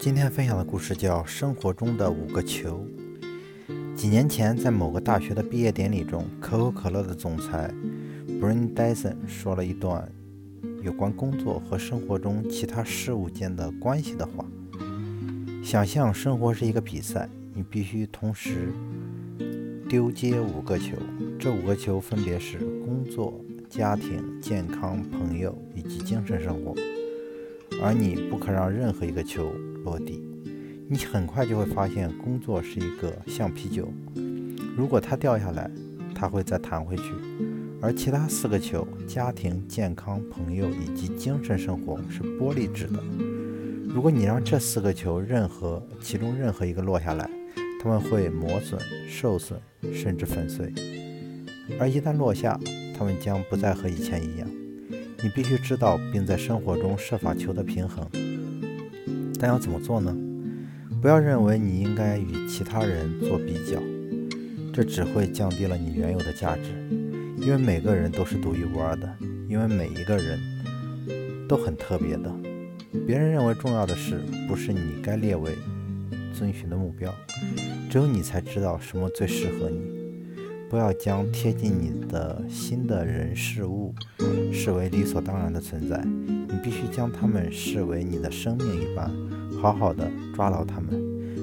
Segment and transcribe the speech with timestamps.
[0.00, 2.86] 今天分享的故事叫《生活中的五个球》。
[3.94, 7.70] 几年前，在某个大学的毕业典礼中，可口可乐的总裁
[8.26, 10.10] Brian Dyson 说了一段
[10.82, 14.42] 有关工作和生活中其他事物间的关系的话。
[15.62, 18.72] 想象生活是一个比赛，你必须同时
[19.86, 20.96] 丢接五个球，
[21.38, 22.56] 这五个球分别是
[22.86, 23.38] 工作、
[23.68, 26.74] 家庭、健康、朋友以及精神生活，
[27.82, 29.52] 而你不可让任何一个球。
[29.84, 30.22] 落地，
[30.88, 33.88] 你很快就会发现，工作是一个橡皮球，
[34.76, 35.70] 如果它掉下来，
[36.14, 37.04] 它会再弹回去；
[37.80, 43.02] 而其他四个球——家庭、健康、朋友以及精神生活——是玻璃制的。
[43.88, 47.28] 如果你让这四个球任何其中任何一个落下来，
[47.82, 49.58] 它们会磨损、受损，
[49.92, 50.72] 甚至粉碎。
[51.78, 52.58] 而一旦落下，
[52.96, 54.48] 它们将不再和以前一样。
[55.22, 58.06] 你必须知道，并在生活中设法求得平衡。
[59.40, 60.14] 但要怎么做呢？
[61.00, 63.80] 不要认为你应该与其他人做比较，
[64.70, 66.62] 这只会降低了你原有的价值。
[67.38, 69.16] 因为每个人都是独一无二的，
[69.48, 70.38] 因为每一个人
[71.48, 72.30] 都很特别的。
[73.06, 75.56] 别人认为重要的事，不是你该列为
[76.34, 77.10] 遵循的目标。
[77.88, 79.99] 只有你才知道什么最适合你。
[80.70, 83.92] 不要将贴近你的心的人事物
[84.52, 89.10] 视为理所当然的存在，你必须将他们视为你的生命一般，
[89.60, 90.94] 好好的抓牢他们。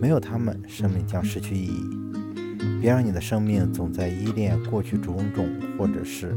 [0.00, 1.82] 没有他们，生命将失去意义。
[2.80, 6.32] 别让你的生命总在依恋过去种种，或者是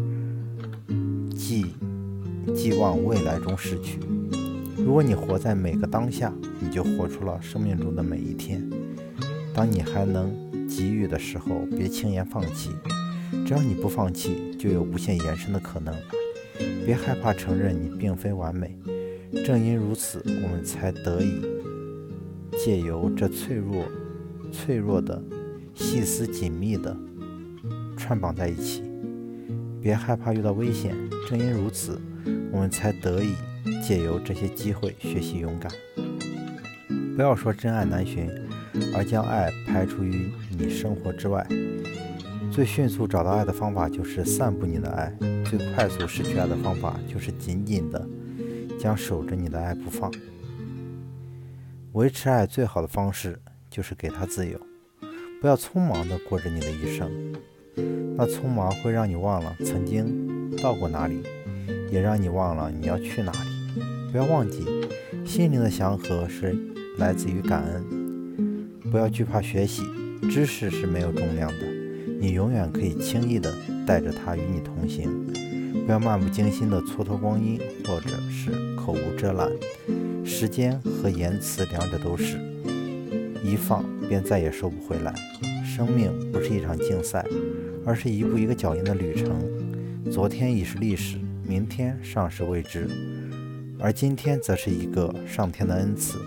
[1.35, 1.75] 寄
[2.55, 3.99] 寄望未来中逝去。
[4.75, 8.67] 如果你活在每个当下，你就活出了生命中的每一天。
[9.53, 10.50] 当你还能。
[10.71, 12.71] 给予的时候，别轻言放弃。
[13.45, 15.93] 只要你不放弃，就有无限延伸的可能。
[16.85, 18.73] 别害怕承认你并非完美。
[19.45, 21.41] 正因如此，我们才得以
[22.57, 23.85] 借由这脆弱、
[24.49, 25.21] 脆弱的、
[25.73, 26.95] 细丝紧密的
[27.97, 28.81] 串绑在一起。
[29.81, 30.95] 别害怕遇到危险。
[31.27, 31.99] 正因如此，
[32.51, 33.33] 我们才得以
[33.85, 35.69] 借由这些机会学习勇敢。
[37.15, 38.29] 不要说真爱难寻。
[38.95, 41.43] 而将爱排除于你生活之外，
[42.51, 45.11] 最迅速找到爱的方法就是散布你的爱；
[45.43, 48.07] 最快速失去爱的方法就是紧紧的
[48.79, 50.11] 将守着你的爱不放。
[51.93, 53.39] 维持爱最好的方式
[53.71, 54.59] 就是给他自由，
[55.41, 57.09] 不要匆忙地过着你的一生，
[58.15, 61.23] 那匆忙会让你忘了曾经到过哪里，
[61.91, 63.81] 也让你忘了你要去哪里。
[64.11, 64.63] 不要忘记，
[65.25, 66.55] 心灵的祥和是
[66.99, 67.99] 来自于感恩。
[68.91, 69.83] 不要惧怕学习，
[70.29, 71.65] 知识是没有重量的，
[72.19, 73.53] 你永远可以轻易地
[73.85, 75.09] 带着它与你同行。
[75.85, 79.49] 不要漫不经心地蹉跎光阴，或者是口无遮拦。
[80.23, 82.37] 时间和言辞两者都是，
[83.43, 85.13] 一放便再也收不回来。
[85.65, 87.25] 生命不是一场竞赛，
[87.85, 89.41] 而是一步一个脚印的旅程。
[90.11, 92.87] 昨天已是历史，明天尚是未知，
[93.79, 96.19] 而今天则是一个上天的恩赐。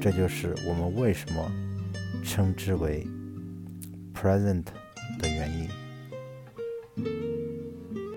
[0.00, 1.50] 这就是我们为什么。
[2.22, 3.06] 称之为
[4.19, 4.65] present
[5.19, 7.38] 的原因。